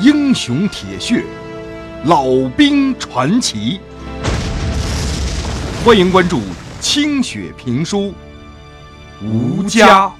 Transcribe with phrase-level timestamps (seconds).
[0.00, 1.24] 英雄铁血，
[2.04, 3.80] 老兵传奇。
[5.84, 6.40] 欢迎关注
[6.80, 8.14] 清雪评书，
[9.20, 10.12] 吴家。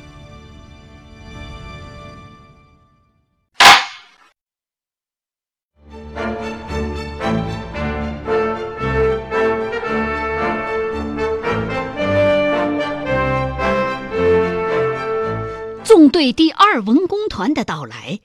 [15.84, 18.18] 纵队第二文工团的到来，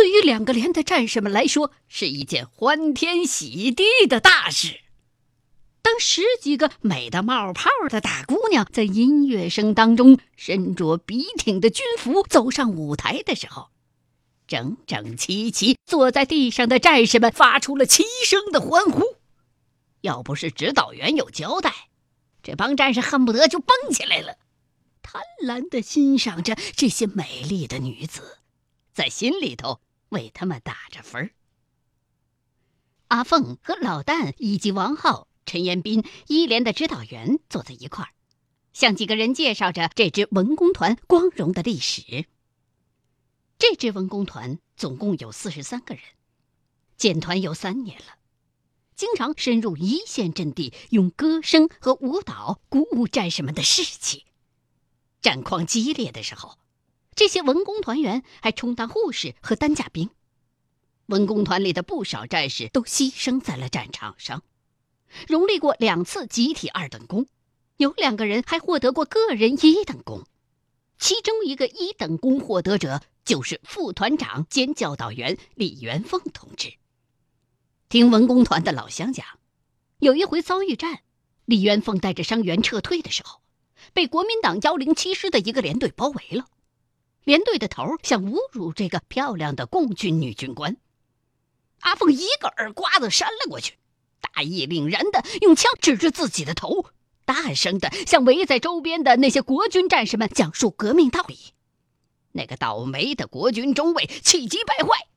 [0.00, 4.80] 对于两个连的战士们来说是一件欢天喜地的大事。
[5.82, 13.68] 当十几个美得冒泡的大姑娘在音乐声当中身着笔挺的军服走上舞台的时候，
[14.46, 19.02] 整整齐齐坐在地上的战士们发出了齐声的欢呼。
[20.00, 21.74] 要不是指导员有交代，
[22.42, 24.38] 这帮战士恨不得就蹦起来了。
[25.02, 28.38] 贪婪地欣赏着这些美丽的女子，
[28.94, 31.30] 在心里头为他们打着分儿。
[33.08, 38.10] 阿凤和老旦以及王浩、陈延斌一连的指导员坐在一块儿，
[38.72, 42.26] 向几个人介绍着这支文工团光荣的历史。
[43.58, 46.04] 这支文工团总共有四十三个人，
[46.96, 48.18] 建团有三年了，
[48.94, 54.24] 经常深入一线阵地，用歌声和舞蹈鼓舞战士们的士气。
[55.20, 56.58] 战况激烈的时候，
[57.14, 60.10] 这些文工团员还充当护士和担架兵。
[61.06, 64.42] 文工团里的不少战士都牺牲在了战场上，
[65.26, 67.26] 荣立过两次集体二等功，
[67.76, 70.24] 有两个人还获得过个人一等功。
[70.98, 76.74] 其中一个一等功获得者就是副团长兼教导员李元凤同志。
[77.88, 79.26] 听文工团的老乡讲，
[79.98, 81.00] 有一回遭遇战，
[81.44, 83.40] 李元凤带着伤员撤退的时候。
[83.94, 86.46] 被国民党幺零七师的一个连队包围了，
[87.24, 90.76] 连队的头想侮辱这个漂亮的共军女军官，
[91.80, 93.74] 阿凤一个耳刮子扇了过去，
[94.20, 96.86] 大义凛然的用枪指着自己的头，
[97.24, 101.38] 大声的向围在周边的那些国军战士们讲述革命道理。
[102.32, 105.08] 那个倒霉的国军中尉气急败坏，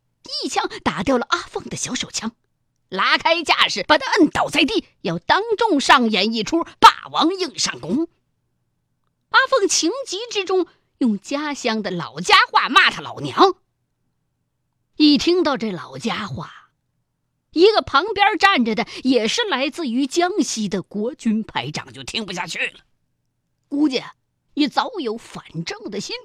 [0.43, 2.31] 一枪打掉了阿凤的小手枪，
[2.89, 8.07] 拉开架势把他摁倒在地，要当众上演一出霸王硬上弓。
[9.29, 10.67] 阿凤情急之中，
[11.03, 13.55] 用家乡的老家话骂他老娘。
[14.95, 16.69] 一听到这老家话，
[17.51, 22.79] 一个旁边站着的也是来自于江西的国军排长就听不下去了，
[23.67, 24.01] 估计
[24.53, 26.15] 也早有反正的心。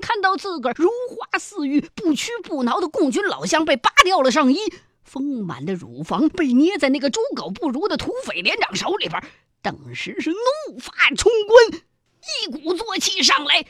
[0.00, 4.58] 看到自个儿如花似玉、不屈不挠的共军老乡被扒掉了上衣，
[5.04, 9.22] 丰满的乳房被捏在那个猪狗不如的土匪连长手里边，
[9.62, 11.84] 当时是怒发冲冠。
[12.42, 13.66] 一鼓作气上来，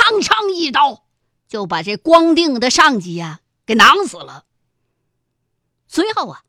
[0.00, 1.04] 嘡嘡一刀，
[1.46, 4.46] 就把这光腚的上级呀给囊死了。
[5.86, 6.42] 随后啊，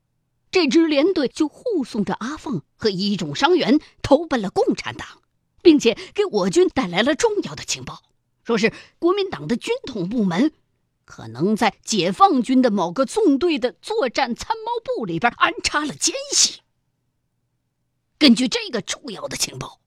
[0.51, 5.22] 这支连队就护送着阿凤和一众伤员投奔了共产党，
[5.61, 8.01] 并且给我军带来了重要的情报，
[8.45, 10.53] 说是国民党的军统部门
[11.03, 16.61] 可能在解放军的某个纵队的作战参谋部里边安插了奸细。
[18.17, 19.79] 根据这个重要的情报。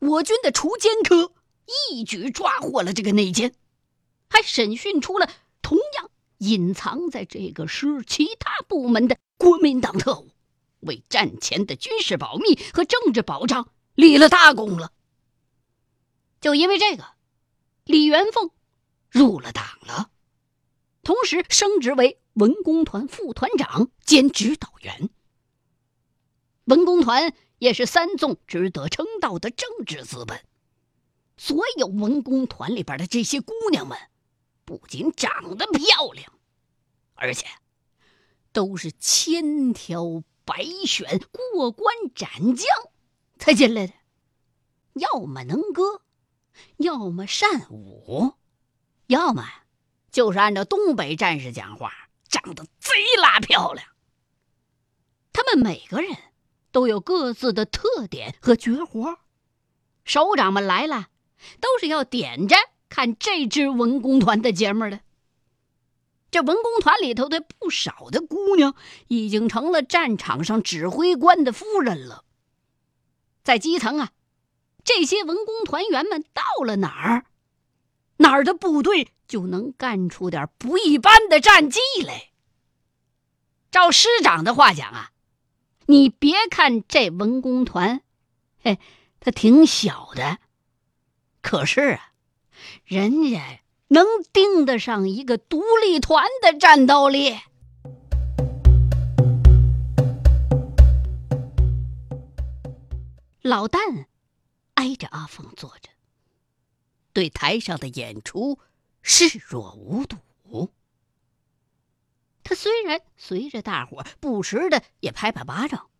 [0.00, 1.32] 我军的除奸科
[1.66, 3.54] 一举抓获了这个内奸，
[4.28, 5.30] 还审讯出了
[5.62, 10.30] 同样隐藏在这个师其他部门的国民党特务，
[10.80, 14.92] 为战前的军事保密和政治保障立了大功了。
[16.40, 17.04] 就因为这个，
[17.84, 18.50] 李元凤
[19.08, 20.10] 入了党了，
[21.02, 25.08] 同时升职为文工团副团长兼指导员。
[26.64, 27.34] 文工团。
[27.60, 30.44] 也是三纵值得称道的政治资本。
[31.36, 33.98] 所有文工团里边的这些姑娘们，
[34.64, 36.32] 不仅长得漂亮，
[37.14, 37.46] 而且
[38.52, 42.66] 都是千挑百选、过关斩将
[43.38, 43.92] 才进来的。
[44.94, 46.02] 要么能歌，
[46.76, 48.34] 要么善舞，
[49.06, 49.44] 要么
[50.10, 51.92] 就是按照东北战士讲话，
[52.28, 53.86] 长得贼拉漂亮。
[55.32, 56.16] 他们每个人。
[56.74, 59.20] 都有各自的特点和绝活，
[60.04, 61.06] 首长们来了，
[61.60, 62.56] 都是要点着
[62.88, 65.00] 看这支文工团的节目的。
[66.30, 68.74] 这文工团里头的不少的姑娘，
[69.08, 72.24] 已经成了战场上指挥官的夫人了。
[73.42, 74.12] 在基层啊，
[74.84, 77.26] 这些文工团员们到了哪儿，
[78.16, 82.30] 哪儿的部队就能干出点不一般的战绩来。
[83.70, 85.10] 照师长的话讲啊。
[85.86, 88.00] 你别看这文工团，
[88.62, 88.78] 嘿，
[89.20, 90.38] 他挺小的，
[91.44, 92.12] 可是啊，
[92.86, 97.38] 人家能盯得上一个独立团的战斗力。
[103.42, 104.06] 老旦
[104.72, 105.90] 挨着阿凤坐着，
[107.12, 108.58] 对台上的演出
[109.02, 110.72] 视若无睹。
[112.42, 115.90] 他虽然随着大伙不时的也拍拍巴掌，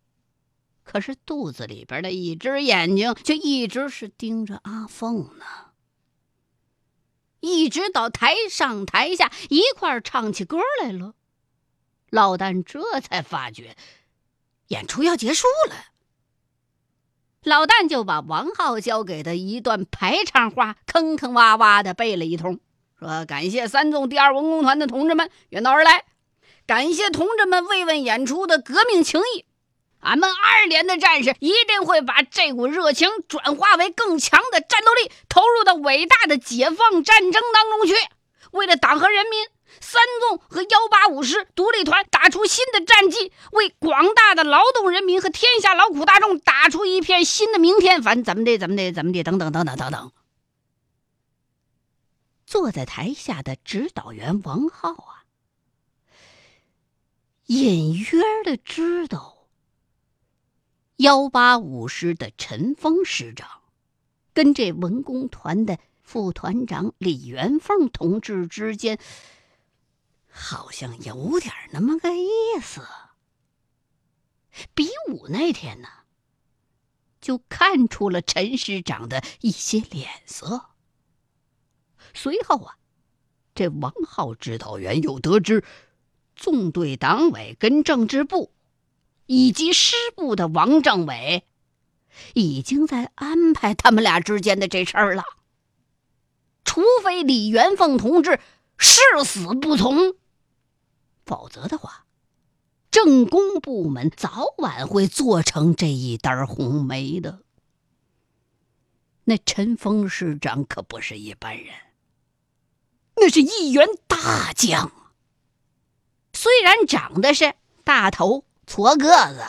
[0.85, 5.45] 可是肚子里边的一只眼睛却一直是盯着阿凤呢。
[7.41, 11.15] 一直到台上台下一块唱起歌来了，
[12.11, 13.77] 老旦这才发觉
[14.69, 15.75] 演出要结束了。
[17.43, 22.61] 老旦就把王浩交给的一段排场话坑坑洼洼的背了一通，
[22.99, 26.07] 说：“感谢三纵第二文工团的同志们远道而来。”
[26.67, 29.45] 感谢同志们慰问演出的革命情谊，
[30.05, 37.95] 俺们二连的战士一定会把这股热情转化为更强的战斗力，投入到伟大的解放战争当中去。
[38.53, 39.49] 为了党和人民，
[39.81, 48.03] 三纵和幺八五师独立团打出新的战绩，为广大的劳动人民和天下劳苦大众打出一片新的明天。
[48.03, 50.13] 反正怎么的，怎么的，怎么的，等等等等等等。
[52.47, 55.25] 坐在台下的指导员王浩啊。
[57.47, 59.34] 隐约的知道，
[60.99, 63.63] 幺八五师的陈峰师长
[64.33, 69.01] 跟这文工团的副团长李元凤同志之间，
[70.31, 72.29] 好像有点那么个意
[72.63, 72.87] 思。
[74.73, 75.89] 比武那天呢，
[77.21, 80.67] 就看出了陈师长的一些脸色。
[82.13, 82.77] 随后啊，
[83.53, 85.65] 这王浩指导员又得知。
[86.37, 88.53] 纵队党委跟政治部，
[89.27, 91.45] 以及师部的王政委，
[92.35, 95.25] 已经在安排他们俩之间的这事儿了。
[96.65, 98.41] 除非李元凤同志
[98.77, 100.15] 誓死不从，
[101.25, 102.07] 否则的话，
[102.91, 107.41] 政工部门早晚会做成这一单红梅的。
[109.25, 111.75] 那陈峰师长可不是一般人，
[113.17, 114.93] 那是一员大将。
[116.33, 117.55] 虽然长得是
[117.85, 119.43] 大头矬个子，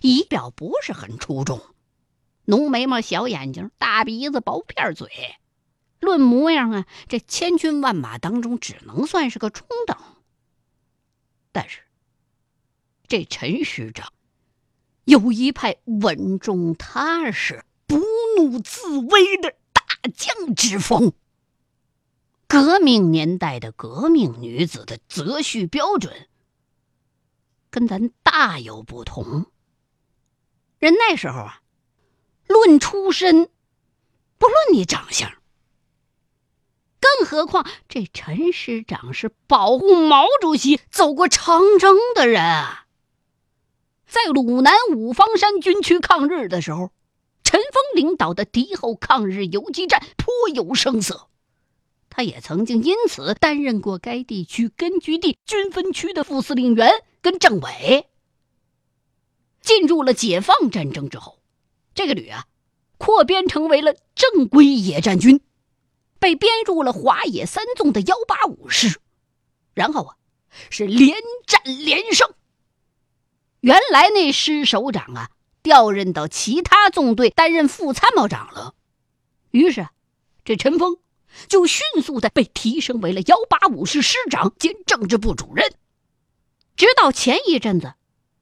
[0.00, 1.60] 仪表不是很出众，
[2.44, 5.08] 浓眉毛、小眼睛、大鼻子、薄片嘴，
[6.00, 9.96] 论模样啊，这千军万马当中只能算是个中等。
[11.52, 11.80] 但是，
[13.08, 14.12] 这陈师长
[15.04, 17.98] 有一派稳重踏实、不
[18.36, 19.82] 怒自威的大
[20.14, 21.12] 将之风。
[22.46, 26.28] 革命年代的革命女子的择婿标准，
[27.70, 29.46] 跟咱大有不同。
[30.78, 31.62] 人那时候啊，
[32.46, 33.48] 论出身，
[34.38, 35.30] 不论你长相。
[37.00, 42.86] 更何况这陈师长是保护毛主席走过长征的人啊，
[44.06, 46.92] 在鲁南五方山军区抗日的时候，
[47.42, 51.28] 陈峰领导的敌后抗日游击战颇有声色。
[52.08, 56.90] 他也曾经因此担任过该地区根据地军分区的副司令员
[57.20, 58.06] 跟政委。
[59.60, 61.42] 进入了解放战争之后，
[61.94, 62.46] 这个旅啊，
[62.98, 65.40] 扩编成为了正规野战军，
[66.18, 69.00] 被编入了华野三纵的幺八五师，
[69.74, 70.16] 然后啊，
[70.70, 72.32] 是连战连胜。
[73.60, 75.30] 原来那师首长啊，
[75.62, 78.74] 调任到其他纵队担任副参谋长了，
[79.50, 79.88] 于是
[80.44, 80.96] 这陈峰。
[81.46, 85.74] 就迅速的被提升为了幺八五师师长兼政治部主任，
[86.80, 87.92] 直到前一阵子，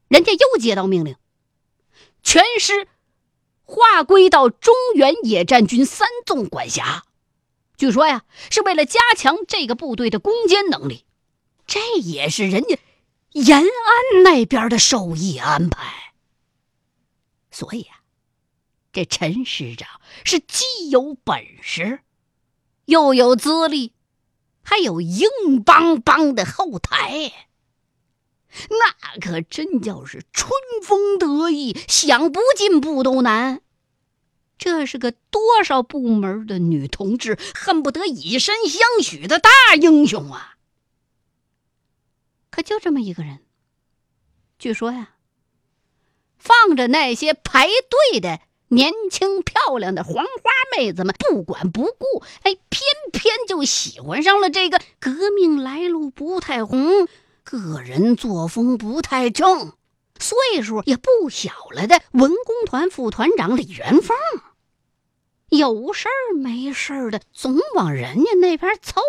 [0.07, 1.17] 人家又接到命令，
[2.23, 2.87] 全师
[3.65, 7.05] 划归到中原野战军三纵管辖。
[7.77, 11.05] 据说呀，是为了加强这个部队的攻坚能力，
[11.67, 12.79] 这也是人家
[13.33, 16.13] 延安那边的授意安排。
[17.51, 18.03] 所以啊，
[18.93, 22.03] 这陈师长是既有本事。
[22.85, 23.95] 又有资历，
[24.63, 25.27] 还有硬
[25.65, 27.48] 邦邦的后台，
[28.71, 30.51] 那可真叫是春
[30.83, 33.61] 风得意，想不进步都难。
[34.57, 39.51] 这是个多少部门的女同志恨不得以身相许的大
[39.81, 40.57] 英雄啊！
[42.51, 43.39] 可就这么一个人，
[44.59, 45.11] 据说呀，
[46.37, 47.69] 放着那些排
[48.11, 48.41] 队的。
[48.71, 57.09] 年轻漂亮的黄花妹子们不管不顾，哎，偏偏就喜欢上了这个革命来路不太红、
[57.49, 59.73] 个人作风不太正、
[60.19, 64.15] 岁数也不小了的文工团副团长李元凤。
[65.49, 69.01] 有事儿没事儿的，总往人家那边凑。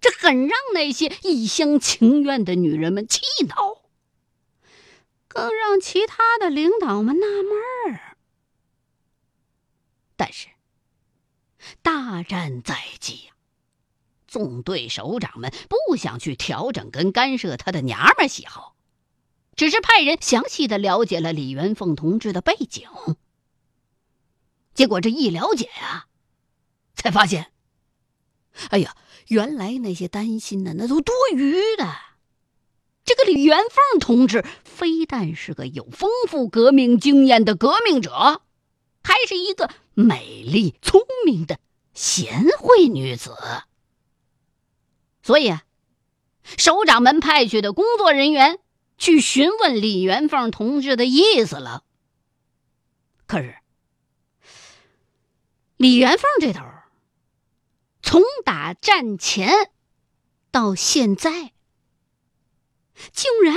[0.00, 3.82] 这很让那些一厢情愿的女人们气恼，
[5.26, 7.52] 更让其他的领导们纳闷
[7.92, 8.16] 儿。
[10.16, 10.48] 但是，
[11.82, 13.32] 大战在即呀，
[14.28, 18.76] 纵队首长们不想去调整跟干涉他的娘们喜好，
[19.56, 22.86] 只是派人详细的了解了李元凤同志的背景。
[24.74, 26.06] 结果这一了解呀，
[26.94, 27.50] 才发现，
[28.70, 28.94] 哎呀！
[29.28, 31.94] 原来那些担心的那都多余的。
[33.04, 38.40] 这个李元凤同志非但是个有丰富革命经验的革命者，
[39.02, 41.58] 还是一个美丽聪明的
[41.92, 43.36] 贤惠女子。
[45.28, 45.62] 所以啊，
[46.56, 48.60] 首长们派去的工作人员
[48.96, 51.84] 去询问李元凤同志的意思了。
[53.26, 53.58] 可是
[55.76, 56.64] 李元凤这头。
[58.00, 59.70] 从打战前
[60.50, 61.52] 到现在，
[63.12, 63.54] 竟然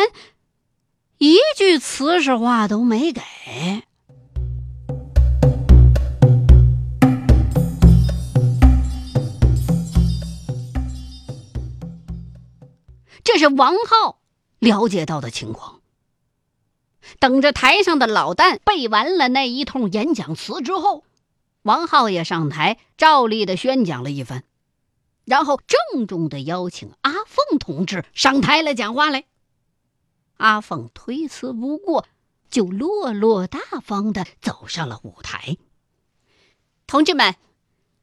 [1.19, 3.21] 一句瓷实话都没给。
[13.23, 14.19] 这是王浩
[14.59, 15.81] 了解到的情况。
[17.19, 21.03] 等着台上的老旦背完了那一通演讲词之后。
[21.63, 24.41] 王浩也上台，照例的宣讲了一番，
[25.25, 29.25] 然后郑重的邀请阿凤同志上台来讲话来。
[30.37, 32.07] 阿凤推辞不过，
[32.49, 35.57] 就落落大方的走上了舞台。
[36.87, 37.35] 同志们，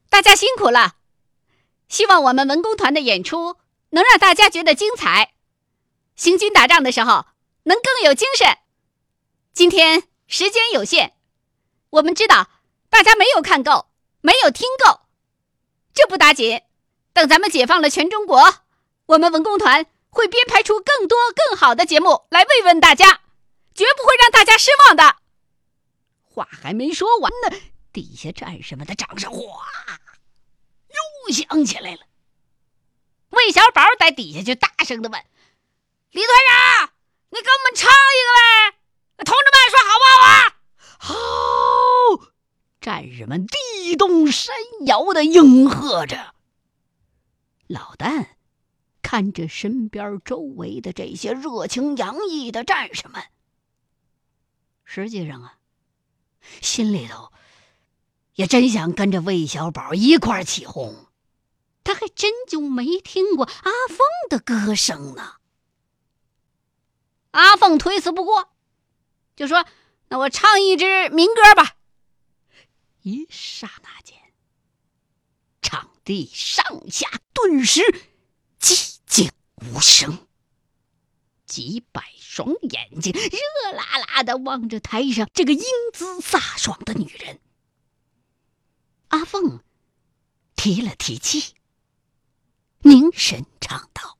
[0.09, 0.95] 大家辛苦了，
[1.89, 3.57] 希望我们文工团的演出
[3.89, 5.33] 能让大家觉得精彩，
[6.15, 7.25] 行军打仗的时候
[7.63, 8.57] 能更有精神。
[9.53, 11.15] 今天时间有限，
[11.91, 12.49] 我们知道。
[12.91, 13.85] 大家没有看够，
[14.21, 15.01] 没有听够，
[15.93, 16.63] 这不打紧。
[17.13, 18.63] 等咱们解放了全中国，
[19.05, 23.21] 我们文工团会编排出更多更好的节目来慰问大家，
[23.75, 25.17] 绝不会让大家失望的。
[26.23, 27.57] 话还没说完呢，
[27.93, 29.67] 底下战士们的掌声哗
[31.27, 31.99] 又响起来了。
[33.29, 35.21] 魏小宝在底下就大声的问
[36.11, 36.91] ：“李团长，
[37.29, 38.31] 你给我们唱一个
[39.23, 39.23] 呗？
[39.25, 40.35] 同志们说好不好啊？”
[40.99, 42.29] 好。
[42.81, 44.55] 战士们地动山
[44.85, 46.33] 摇的应和着。
[47.67, 48.29] 老旦
[49.01, 53.21] 看着身边周围的这些热情洋溢的战士们，
[54.85, 55.57] 实际上啊，
[56.61, 57.33] 心里头
[58.35, 61.08] 也真想跟着魏小宝一块起哄。
[61.83, 65.35] 他还真就没听过阿凤的歌声呢。
[67.31, 68.51] 阿凤推辞不过，
[69.35, 69.65] 就说
[70.09, 71.77] ：“那我唱一支民歌吧。”
[73.03, 74.17] 一刹那间，
[75.61, 77.81] 场地上下顿时
[78.59, 80.27] 寂静无声，
[81.45, 85.61] 几百双眼睛热辣辣的望着台上这个英
[85.93, 87.39] 姿飒爽的女人。
[89.07, 89.63] 阿凤
[90.55, 91.55] 提了提气，
[92.81, 94.18] 凝神唱道。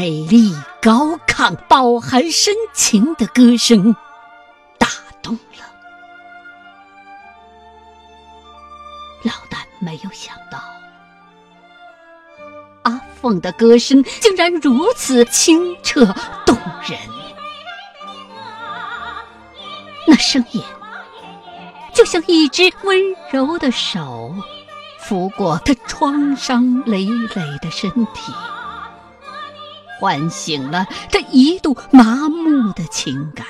[0.00, 3.94] 美丽、高亢、饱含深情的歌声
[4.78, 4.88] 打
[5.20, 5.66] 动了
[9.24, 10.58] 老旦，没有想到
[12.84, 16.06] 阿凤的歌声竟然如此清澈
[16.46, 16.56] 动
[16.88, 16.98] 人，
[20.06, 20.62] 那声音
[21.92, 22.98] 就像一只温
[23.30, 24.34] 柔的手
[24.98, 28.32] 拂过他创伤累累的身体。
[30.00, 33.46] 唤醒了他一度麻木的情感。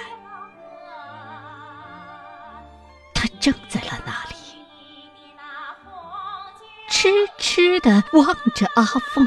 [3.15, 4.35] 他怔在了那里，
[6.89, 9.27] 痴痴的望着阿凤，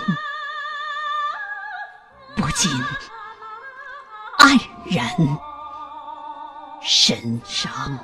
[2.36, 2.70] 不禁
[4.40, 5.08] 黯然
[6.82, 7.98] 神伤。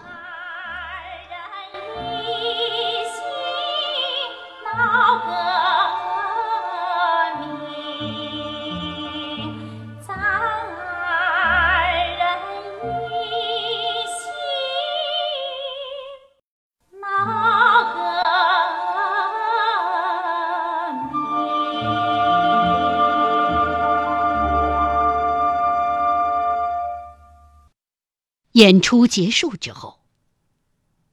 [28.60, 30.02] 演出结束之后，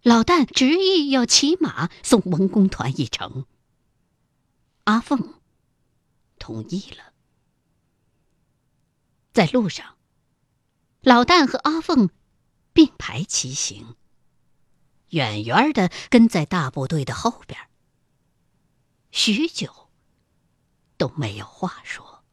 [0.02, 3.46] 老旦执意要骑马送文工团一程。
[4.82, 5.34] 阿凤
[6.40, 7.12] 同意了。
[9.32, 9.96] 在路上，
[11.02, 12.10] 老旦和阿凤
[12.72, 13.94] 并排骑行，
[15.10, 17.60] 远远的跟在大部队的后边，
[19.12, 19.88] 许久
[20.96, 22.24] 都没有话说。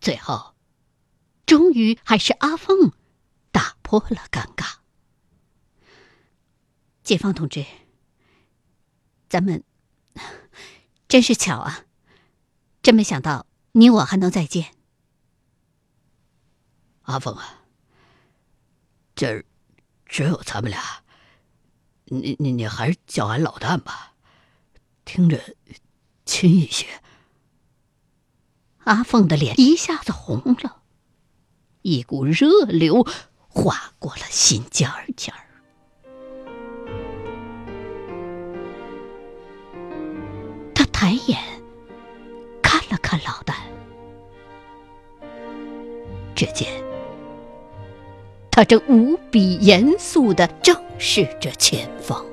[0.00, 0.51] 最后，
[1.52, 2.92] 终于还是阿凤
[3.50, 4.76] 打破了尴尬。
[7.02, 7.66] 解放同志，
[9.28, 9.62] 咱们。
[11.06, 11.84] 真是巧啊！
[12.82, 14.74] 真没想到你我还能再见。
[17.02, 17.64] 阿凤啊，
[19.14, 19.44] 这儿
[20.06, 21.04] 只有咱们俩，
[22.06, 24.14] 你你你还是叫俺老旦吧，
[25.04, 25.54] 听着
[26.24, 27.02] 亲一些。
[28.84, 30.81] 阿凤的脸一下子红了，
[31.82, 33.06] 一股热流
[33.48, 35.40] 划过了心尖儿尖儿。
[40.74, 41.38] 他抬眼
[42.62, 43.54] 看了看老旦，
[46.34, 46.68] 只见
[48.50, 52.24] 他正无比严肃的正视着前方，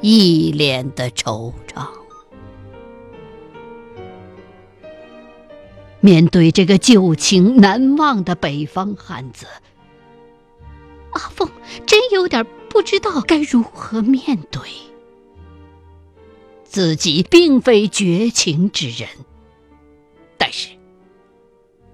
[0.00, 1.99] 一脸的惆怅。
[6.00, 9.46] 面对这个旧情难忘的北方汉子，
[11.12, 11.48] 阿凤
[11.86, 14.62] 真有点不知道该如何面对。
[16.64, 19.08] 自己并非绝情之人，
[20.38, 20.68] 但是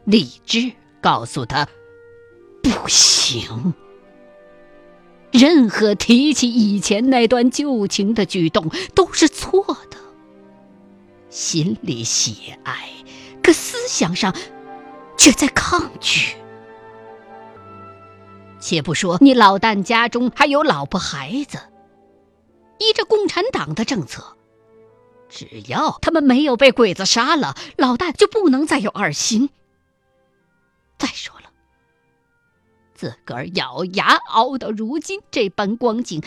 [0.04, 1.66] 理智告诉他
[2.62, 3.74] 不行。
[5.32, 9.96] 任何提起以前那段旧情的举动都是错的。
[11.30, 12.90] 心里喜爱，
[13.46, 14.34] 可思想上
[15.16, 16.34] 却在抗拒。
[18.58, 21.60] 且不说你老旦家中还有老婆孩子，
[22.80, 24.36] 依着共产党的政策。
[25.28, 29.50] 只要他们没有被鬼子杀了，老旦就不能再有二心。
[30.98, 31.52] 再说了，
[32.96, 36.20] 自个儿咬牙熬到如今这般光景，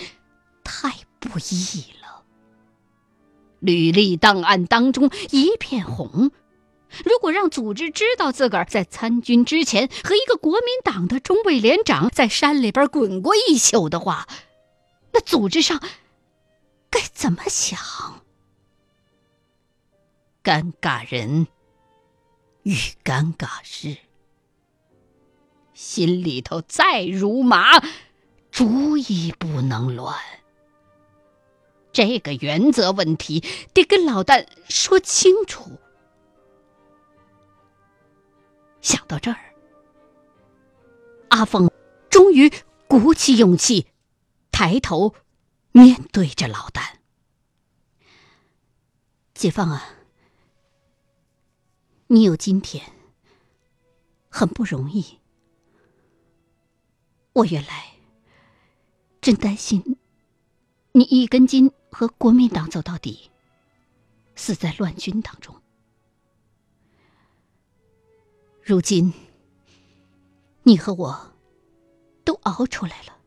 [0.63, 2.23] 太不易了。
[3.59, 6.31] 履历档案当中一片红，
[7.05, 14.27] 如果让组织知道自个儿在参军之前和一个国民党的中尉连长在山里边滚过一宿的话，
[15.11, 15.81] 那组织上
[16.89, 17.79] 该怎么想？
[20.43, 21.47] 尴尬人
[22.63, 22.73] 与
[23.03, 23.97] 尴尬事，
[25.73, 27.83] 心里头再如麻，
[28.49, 30.17] 主意不能乱。
[31.91, 35.79] 这个原则问题得跟老旦说清楚。
[38.81, 39.37] 想到这儿，
[41.29, 41.69] 阿凤
[42.09, 42.51] 终于
[42.87, 43.87] 鼓起勇气，
[44.51, 45.13] 抬头
[45.71, 46.95] 面对着老旦
[49.35, 49.95] ：“解放啊！”
[52.07, 52.83] 你有今天，
[54.29, 55.19] 很不容易。
[57.33, 57.93] 我原来
[59.21, 59.97] 真担心
[60.93, 63.29] 你一根筋和国民党走到底，
[64.35, 65.55] 死在乱军当中。
[68.69, 69.11] 如今
[70.61, 71.33] 你和我
[72.23, 73.17] 都熬出来了，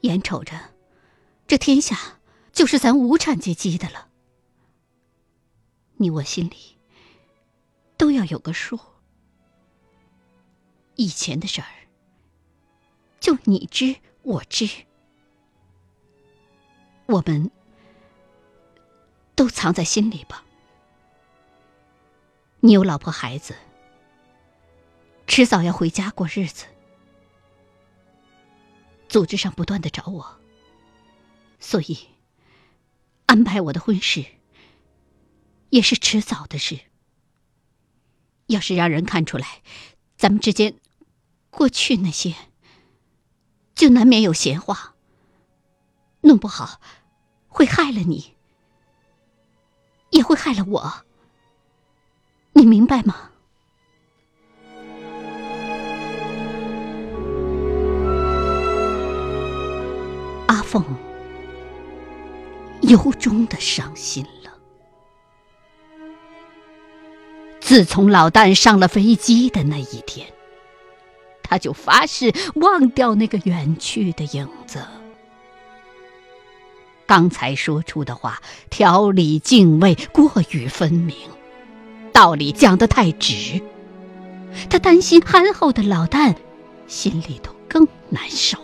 [0.00, 0.74] 眼瞅着
[1.46, 2.18] 这天下
[2.52, 4.08] 就是咱无产阶级的了，
[5.98, 6.76] 你我心里。
[7.96, 8.76] 都要有个数。
[10.96, 11.68] 以前的事儿，
[13.20, 14.68] 就你知我知，
[17.06, 17.52] 我们
[19.36, 20.44] 都藏在心里吧。
[22.60, 23.54] 你有老婆孩子，
[25.36, 26.64] 迟早要回家过日子。
[29.06, 30.40] 组织上不断的找我，
[31.60, 31.98] 所以
[33.26, 34.24] 安排我的婚事
[35.68, 36.80] 也是迟早的事。
[38.46, 39.60] 要是让人看出来，
[40.16, 40.80] 咱们之间
[41.50, 42.34] 过去那些，
[43.74, 44.94] 就难免有闲话。
[46.22, 46.80] 弄不好
[47.46, 48.34] 会害了你，
[50.08, 51.04] 也会害了我。
[52.54, 53.32] 你明白吗？
[60.76, 60.96] 凤
[62.82, 64.52] 由衷的伤心了。
[67.60, 70.28] 自从老旦上了飞机的那一天，
[71.42, 74.84] 他就发誓忘掉那个远去的影子。
[77.06, 81.16] 刚才说出的话，条理敬畏过于分明，
[82.12, 83.60] 道理讲得太直，
[84.68, 86.34] 他担心憨厚的老旦
[86.86, 88.58] 心里头更难受。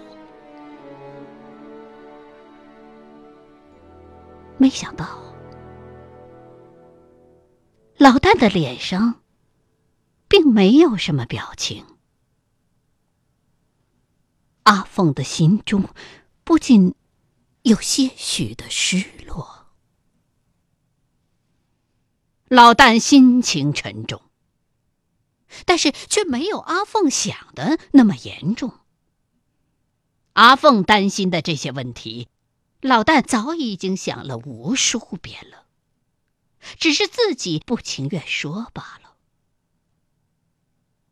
[4.63, 5.05] 没想到，
[7.97, 9.21] 老旦的脸上
[10.29, 11.85] 并没有什么表情。
[14.63, 15.89] 阿凤的心中
[16.45, 16.95] 不禁
[17.63, 19.67] 有些许的失落。
[22.47, 24.23] 老旦心情沉重，
[25.67, 28.73] 但是却没有阿凤想的那么严重。
[30.35, 32.29] 阿凤担心的这些问题。
[32.83, 35.67] 老旦早已经想了无数遍了，
[36.79, 39.15] 只是自己不情愿说罢了。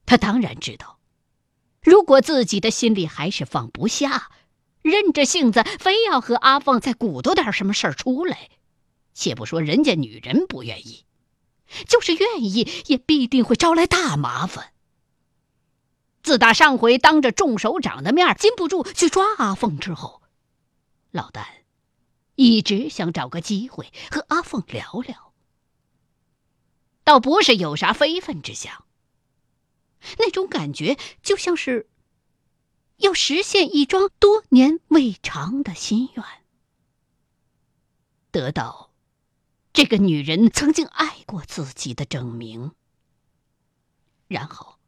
[0.04, 0.98] 他当然知道，
[1.80, 4.32] 如果自己的心里还是放不下，
[4.82, 8.50] 任着性子非要和阿凤再鼓捣点什么事儿出来，
[9.14, 11.04] 且不说人家女人不愿意，
[11.86, 14.72] 就是愿意，也必定会招来大麻烦。
[16.24, 20.20] 自打上回当着众首长的面禁不住去抓阿凤之后，
[21.12, 21.59] 老旦。
[22.40, 25.34] 一直想找个机会和阿凤聊聊，
[27.04, 28.86] 倒不是有啥非分之想。
[30.18, 31.90] 那种感觉就像是
[32.96, 36.24] 要实现一桩多年未偿的心愿，
[38.30, 38.90] 得到
[39.74, 42.72] 这个女人曾经爱过自己的证明，
[44.28, 44.78] 然后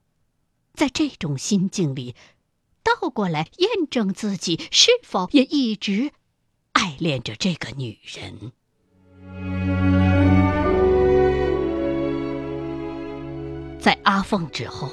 [0.72, 2.16] 在这种心境里
[2.82, 6.14] 倒过来验证自己是否也一直。
[6.72, 8.52] 爱恋着这个女人，
[13.78, 14.90] 在阿凤之后，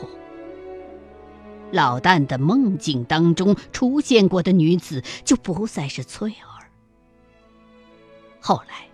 [1.71, 6.67] 老旦的梦境当中出现过的女子就不再是翠儿，
[8.41, 8.87] 后来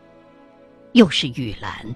[0.93, 1.95] 又是玉兰。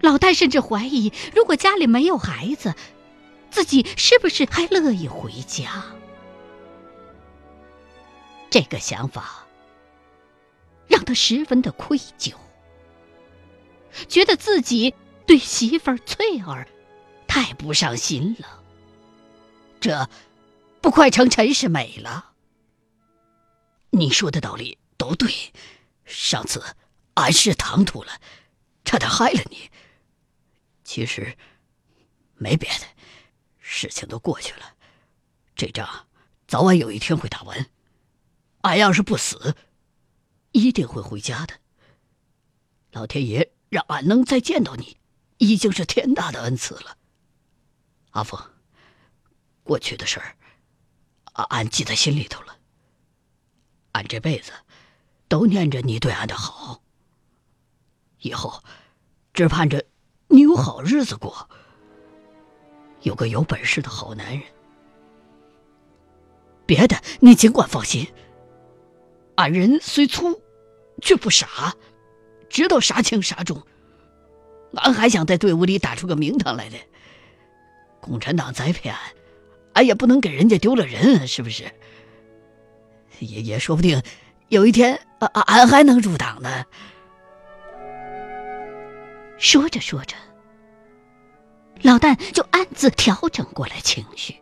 [0.00, 2.74] 老旦甚至怀疑，如果家里没有孩子，
[3.50, 5.84] 自己是不是还乐意回家？
[8.50, 9.46] 这个想法
[10.86, 12.34] 让他十分的愧疚，
[14.08, 14.94] 觉得自己
[15.26, 16.66] 对媳妇儿翠儿
[17.26, 18.62] 太不上心了。
[19.80, 20.08] 这
[20.80, 22.32] 不快成陈世美了？
[23.90, 25.52] 你说的道理都对，
[26.04, 26.64] 上次
[27.14, 28.20] 俺是唐突了，
[28.84, 29.70] 差点害了你。
[30.84, 31.36] 其实
[32.36, 32.86] 没别的，
[33.58, 34.74] 事情都过去了，
[35.54, 36.06] 这仗
[36.46, 37.66] 早晚有一天会打完。
[38.66, 39.54] 俺要是不死，
[40.50, 41.54] 一定会回家的。
[42.90, 44.96] 老天爷让俺能再见到你，
[45.38, 46.96] 已经是天大的恩赐了。
[48.10, 48.40] 阿峰，
[49.62, 50.34] 过去的事儿，
[51.50, 52.56] 俺记在心里头了。
[53.92, 54.50] 俺这辈子
[55.28, 56.82] 都念着你对俺的好，
[58.18, 58.64] 以后
[59.32, 59.84] 只盼着
[60.26, 61.48] 你有好日子过，
[63.02, 64.42] 有个有本事的好男人。
[66.66, 68.12] 别的你尽管放心。
[69.36, 70.42] 俺人虽粗，
[71.00, 71.74] 却不傻，
[72.48, 73.62] 知道啥轻啥重。
[74.74, 76.76] 俺还想在队伍里打出个名堂来的。
[78.00, 78.98] 共产党栽培俺，
[79.74, 81.64] 俺也不能给人家丢了人，是不是？
[83.20, 84.02] 也也说不定，
[84.48, 86.64] 有一天，俺俺还能入党呢。
[89.38, 90.14] 说着说着，
[91.82, 94.34] 老旦就暗自调整过来情绪。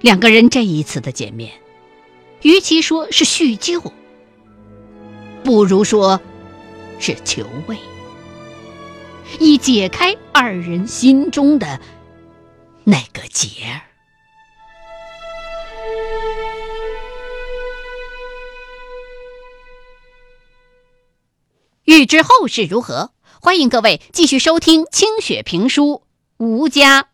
[0.00, 1.61] 两个人这一次的见面。
[2.42, 3.80] 与其说是叙旧，
[5.44, 6.20] 不如说
[6.98, 7.76] 是求慰，
[9.38, 11.80] 以解开二人心中的
[12.84, 13.82] 那个结儿。
[21.84, 26.02] 欲知后事如何，欢迎各位继续收听清雪评书
[26.44, 27.08] 《吴家》。